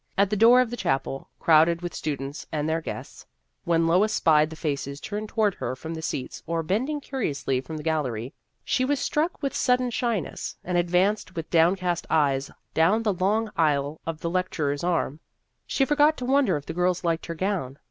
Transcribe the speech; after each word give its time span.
At 0.17 0.31
the 0.31 0.35
door 0.35 0.61
of 0.61 0.71
the 0.71 0.77
chapel, 0.77 1.29
crowded 1.37 1.83
with 1.83 1.93
students 1.93 2.47
and 2.51 2.67
their 2.67 2.81
guests, 2.81 3.27
when 3.65 3.85
Lois 3.85 4.11
spied 4.11 4.49
the 4.49 4.55
faces 4.55 4.99
turned 4.99 5.29
toward 5.29 5.53
her 5.53 5.75
from 5.75 5.93
the 5.93 6.01
seats 6.01 6.41
or 6.47 6.63
bending 6.63 6.99
curiously 6.99 7.61
from 7.61 7.77
the 7.77 7.83
gallery, 7.83 8.33
she 8.63 8.83
was 8.83 8.99
struck 8.99 9.43
with 9.43 9.53
sudden 9.53 9.91
shy 9.91 10.19
ness, 10.19 10.57
and 10.63 10.75
advanced 10.75 11.35
with 11.35 11.51
downcast 11.51 12.07
eyes 12.09 12.49
down 12.73 13.03
the 13.03 13.13
long 13.13 13.51
aisle, 13.55 14.01
on 14.07 14.17
the 14.21 14.29
lecturer's 14.31 14.83
arm. 14.83 15.19
She 15.67 15.85
forgot 15.85 16.17
to 16.17 16.25
wonder 16.25 16.57
if 16.57 16.65
the 16.65 16.73
girls 16.73 17.03
liked 17.03 17.27
her 17.27 17.35
gown. 17.35 17.77